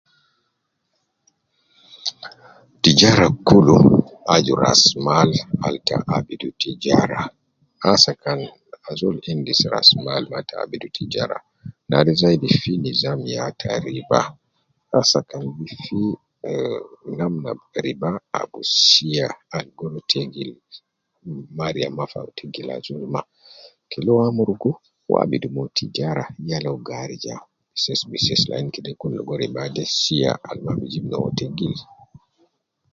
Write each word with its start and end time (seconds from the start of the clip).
Tijara 2.81 3.27
kulu 3.47 3.77
aju 4.33 4.55
ras 4.63 4.83
mal 5.07 5.29
al 5.65 5.75
ta 5.87 5.97
abidu 6.15 6.49
tijara 6.61 7.21
,asa 7.91 8.11
kan 8.23 8.39
azol 8.89 9.15
endis 9.31 9.59
ras 9.73 9.89
mal 10.05 10.23
ma 10.31 10.39
ta 10.47 10.55
abidu 10.63 10.87
tijara, 10.97 11.37
nare 11.89 12.11
zaidi 12.21 12.47
fi 12.61 12.71
nizam 12.83 13.19
ya 13.35 13.45
ta 13.61 13.73
riba, 13.87 14.21
asa 14.99 15.19
kan 15.29 15.43
gi 15.57 15.67
fi 15.83 15.99
eh, 16.49 16.81
namna 17.19 17.51
te 17.71 17.79
riba 17.87 18.09
ab 18.41 18.51
sia 18.85 19.27
ab 19.57 19.65
gi 19.77 19.85
rua 19.91 20.01
tegil 20.11 20.51
,mariya 21.59 21.89
maf 21.97 22.11
ab 22.19 22.27
kila 22.27 22.33
tegil 22.39 22.67
ajol 22.77 23.03
ma, 23.13 23.21
kede 23.89 24.09
uwo 24.11 24.21
amurugu 24.29 24.71
,uwo 25.07 25.15
abidu 25.23 25.47
Mo 25.55 25.63
tijara 25.77 26.25
yala 26.49 26.69
uwo 26.71 26.79
gi 26.87 26.93
arija 27.03 27.35
bises 27.73 28.01
bises, 28.11 28.41
lakin 28.49 28.67
kede 28.75 28.91
kun 28.99 29.11
ligo 29.17 29.33
riba 29.41 29.63
de 29.75 29.83
sia 30.01 30.31
,al 30.49 30.57
ma 30.65 30.71
bi 30.79 30.85
jib 30.91 31.05
no 31.11 31.17
tegil 31.39 31.77